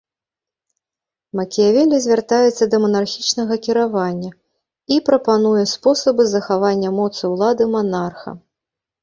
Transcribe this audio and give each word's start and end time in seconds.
Макіявелі 1.39 1.99
звяртаецца 2.05 2.63
да 2.71 2.79
манархічнага 2.85 3.59
кіравання 3.67 4.31
і 4.97 4.99
прапануе 5.11 5.63
спосабы 5.75 6.27
захавання 6.33 6.89
моцы 6.99 7.21
ўлады 7.37 7.63
манарха. 7.77 8.29